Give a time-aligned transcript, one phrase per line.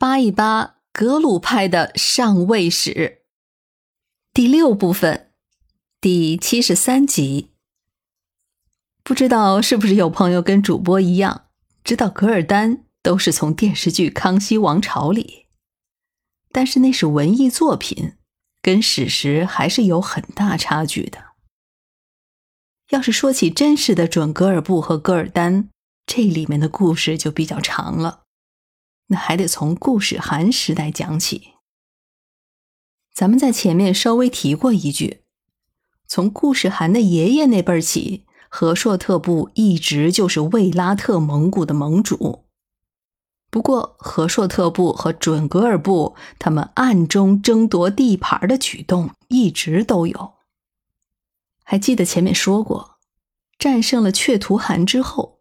[0.00, 3.22] 扒一扒格鲁派的上位史，
[4.32, 5.32] 第六部分，
[6.00, 7.50] 第七十三集。
[9.02, 11.46] 不知道是不是有朋友跟主播一样，
[11.82, 15.46] 知道噶尔丹都是从电视剧《康熙王朝》里，
[16.52, 18.12] 但是那是文艺作品，
[18.62, 21.24] 跟史实还是有很大差距的。
[22.90, 25.68] 要是说起真实的准噶尔部和噶尔丹，
[26.06, 28.26] 这里面的故事就比较长了。
[29.08, 31.54] 那还得从固始汗时代讲起。
[33.12, 35.24] 咱们在前面稍微提过一句，
[36.06, 42.44] 从固始汗的爷爷那辈儿起，和硕特部一直就是卫拉特蒙古的盟主。
[43.50, 50.34] 不过，和硕特部和准噶尔部他们暗中争夺地盘的举动一直都有。
[51.64, 52.98] 还记得前面说过，
[53.58, 55.40] 战胜了却图汗之后，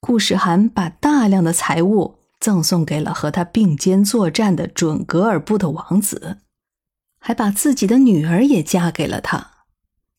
[0.00, 2.23] 固始汗把大量的财物。
[2.40, 6.38] 赠送给了和他并肩作战的准格尔部的王子，
[7.18, 9.50] 还把自己的女儿也嫁给了他。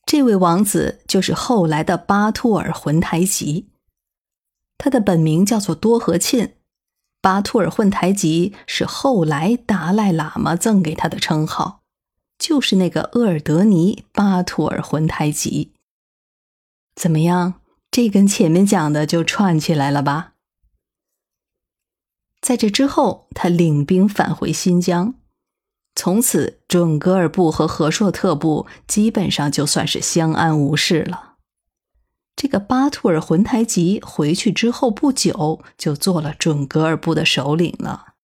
[0.04, 3.68] 这位王子就是后来的巴图尔浑台吉，
[4.78, 6.54] 他的本名叫做多和沁。
[7.20, 11.80] 巴图尔浑台吉是后来达赖喇嘛赠给他的称号，
[12.38, 15.72] 就是那个鄂尔德尼巴图尔浑台吉。
[16.94, 17.54] 怎么样？
[17.90, 20.34] 这跟前面讲的就串起来了吧？
[22.46, 25.16] 在这之后，他领兵返回新疆，
[25.96, 31.38] 从此准噶尔部和和硕特部基本上就算是相安无事了。
[32.36, 38.14] 这个巴图尔浑台吉回去之后不久，就做了准噶尔部的首领了。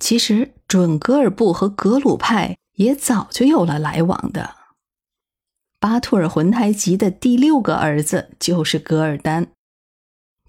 [0.00, 4.56] 其实，准噶尔部和格鲁派也早就有了来往的。
[5.78, 9.52] 巴图尔浑台吉的第六个儿子就是噶尔丹。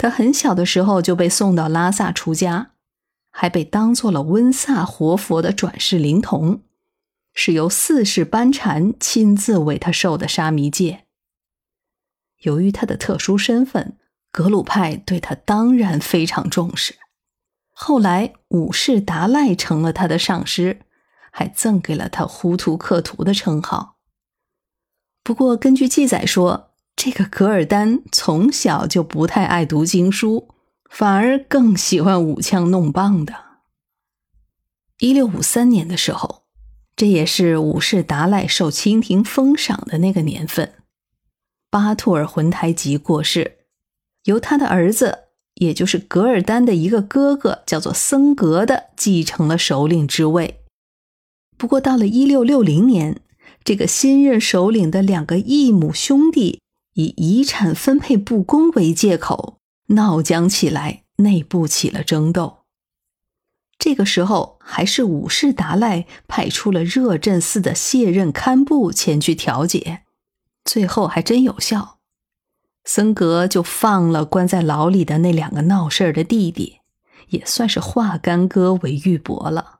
[0.04, 2.72] 他很小的时候就被送到拉萨出家，
[3.32, 6.62] 还被当做了温萨活佛的转世灵童，
[7.34, 11.06] 是由四世班禅亲自为他受的沙弥戒。
[12.40, 13.98] 由于他的特殊身份，
[14.30, 16.96] 格鲁派对他当然非常重视。
[17.72, 20.82] 后来五世达赖成了他的上师，
[21.32, 23.96] 还赠给了他呼图克图的称号。
[25.24, 26.73] 不过，根据记载说。
[26.96, 30.50] 这个噶尔丹从小就不太爱读经书，
[30.90, 33.34] 反而更喜欢舞枪弄棒的。
[35.00, 36.44] 一六五三年的时候，
[36.96, 40.76] 这也是五世达赖受清廷封赏的那个年份，
[41.70, 43.58] 巴图尔浑台吉过世，
[44.26, 50.62] 由他的儿子，也就是噶尔丹的一个哥哥，叫做僧格的，继承了首领之位。
[51.58, 53.20] 不过到了一六六零年，
[53.66, 56.62] 这个新任首领的两个异母兄弟。
[56.94, 62.60] 以遗产分配不公为借口闹僵起来，内部起了争斗。
[63.80, 70.04] 这个时候，还是五世达赖派出了热振寺的卸任堪布前去调解，
[70.64, 71.98] 最后还真有效，
[72.86, 76.80] 森格就放了关在牢里的那两个闹事儿的弟弟，
[77.30, 79.80] 也算是化干戈为玉帛了。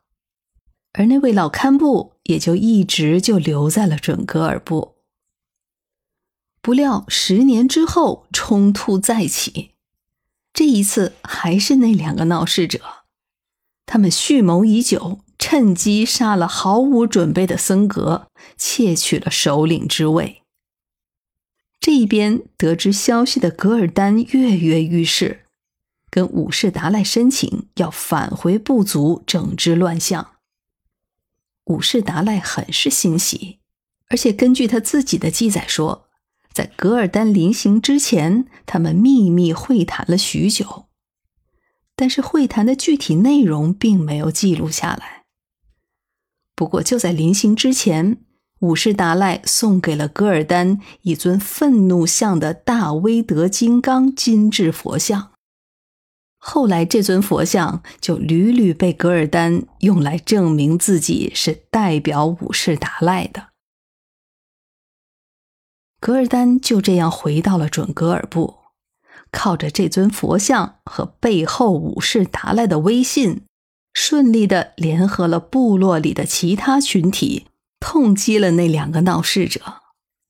[0.94, 4.96] 而那位老堪布也就一直就留在了准噶尔部。
[6.64, 9.72] 不料十年之后，冲突再起。
[10.54, 12.80] 这一次还是那两个闹事者，
[13.86, 20.44] 他们蓄谋已久，趁机杀了毫无准备的僧格，窃取了首领之位。
[21.82, 25.48] 这一边得知消息的噶尔丹跃跃欲试，
[26.10, 30.36] 跟五世达赖申请要返回部族，整治乱象。
[31.66, 33.60] 五世达赖很是欣喜，
[34.08, 36.08] 而且根据他自己的记载说。
[36.54, 40.86] 在噶尔丹临行之前，他们秘密会谈了许久，
[41.96, 45.24] 但是会谈的具体内容并没有记录下来。
[46.56, 48.18] 不过，就在临行之前，
[48.60, 55.32] 五世达赖送给了噶尔丹一尊愤怒像的大威德金刚金质佛像。
[56.38, 63.53] 后来，这尊佛像就屡屡被噶尔丹用来证明自己是代表五世达赖的。
[66.04, 68.56] 噶尔丹就这样回到了准噶尔部，
[69.32, 73.44] 靠着这尊佛像和背后武士达赖的威信，
[73.94, 77.48] 顺利的联合了部落里的其他群体，
[77.80, 79.62] 痛击了那两个闹事者，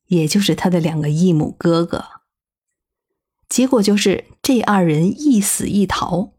[0.10, 2.06] 也就是他的两个异母哥哥。
[3.50, 6.34] 结果就是这二人一死一逃，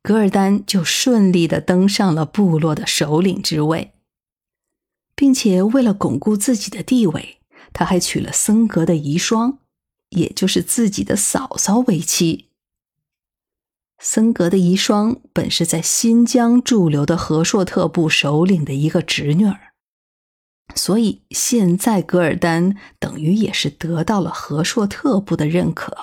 [0.00, 3.92] 噶尔丹就顺利的登上了部落的首领之位，
[5.14, 7.40] 并且为了巩固自己的地位。
[7.72, 9.58] 他还娶了僧格的遗孀，
[10.10, 12.48] 也就是自己的嫂嫂为妻。
[13.98, 19.72] 森格的遗孀本是在新疆驻留的和硕特部首领的一个侄女儿，
[20.74, 25.96] 所以现在噶尔丹等于也是得到了和硕特部的认可。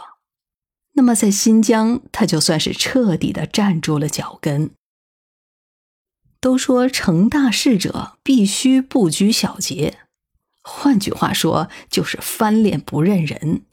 [0.93, 4.71] 那么在新疆，他就算是彻底的站住了脚跟。
[6.41, 9.99] 都说成大事者必须不拘小节，
[10.71, 13.65] 换句话说就是翻脸不认人。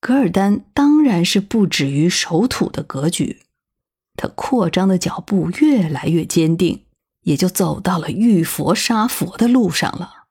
[0.00, 3.42] 噶尔丹当然是不止于守土的格局，
[4.16, 6.84] 他扩张的脚步越来越坚定，
[7.22, 10.24] 也就走到了遇佛杀佛的路上了。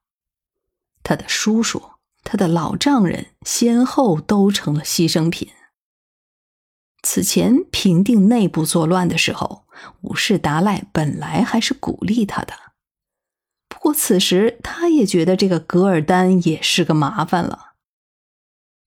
[1.04, 1.82] 他的叔叔、
[2.24, 5.50] 他的老丈人先后都成了牺牲品。
[7.02, 9.66] 此前平定内部作乱的时候，
[10.02, 12.54] 武士达赖本来还是鼓励他的，
[13.82, 17.72] 不过此时他也觉得这个噶尔丹也是个麻烦了。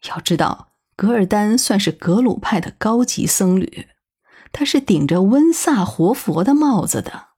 [0.09, 0.71] 要知道。
[0.97, 3.89] 噶尔丹算是格鲁派的高级僧侣，
[4.53, 7.31] 他是顶着温萨活佛的帽子的。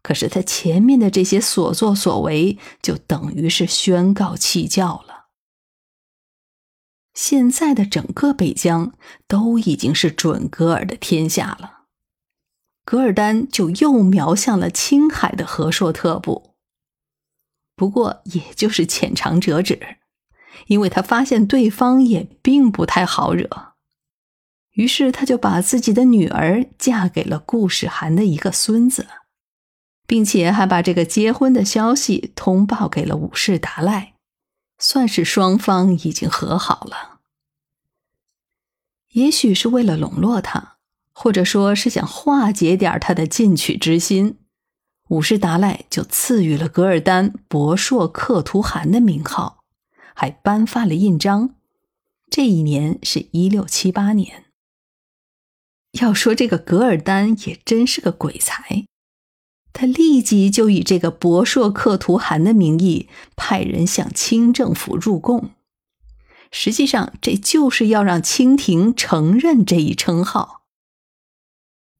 [0.00, 5.26] 可是他前面的这些所作所为，就等于是宣告弃教了。
[7.12, 8.94] 现在的整个北疆
[9.26, 11.86] 都已经是准噶尔的天下了，
[12.84, 16.51] 噶尔丹就又瞄向了青海的和硕特部，
[17.74, 19.98] 不过也就是浅尝辄止。
[20.66, 23.72] 因为他发现对方也并不太好惹，
[24.72, 29.08] 于是他就把自己的女儿嫁给了顾世涵的一个孙子，
[30.06, 34.14] 并且还把这个结婚的消息通报给了武士达赖，
[34.78, 37.20] 算是双方已经和好了。
[39.12, 40.76] 也许是为了笼络他，
[41.12, 44.38] 或者说是想化解点他的进取之心，
[45.12, 49.58] 五世达赖就赐予了噶尔丹博硕克图汗的名号。
[50.14, 51.54] 还颁发了印章，
[52.30, 54.44] 这一年是一六七八年。
[56.00, 58.86] 要说这个噶尔丹也真是个鬼才，
[59.74, 65.50] 他立即就以这个博硕克图汗的名义派人向清政府入贡，
[66.50, 70.62] 实际上这就是要让清廷承认这一称号。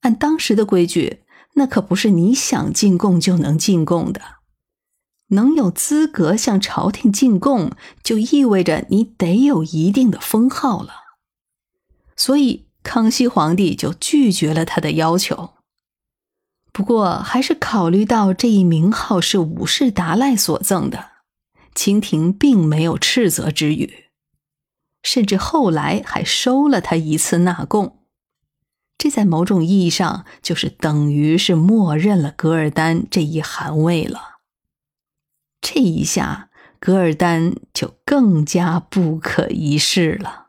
[0.01, 1.22] 按当时的规矩，
[1.53, 4.21] 那可不是你想进贡就能进贡的。
[5.29, 7.71] 能有资格向朝廷进贡，
[8.03, 10.93] 就意味着你得有一定的封号了。
[12.15, 15.53] 所以康熙皇帝就拒绝了他的要求。
[16.71, 21.11] 不过，还是考虑到这一名号是武士达赖所赠的，
[21.73, 24.05] 清廷并没有斥责之语，
[25.01, 28.02] 甚至后来还收了他一次纳贡。
[28.97, 34.37] 这在某种意义上就是等于是默认了噶尔丹这一汗位了。
[35.59, 36.49] 这一下，
[36.79, 40.42] 噶尔丹就更加不可一世了。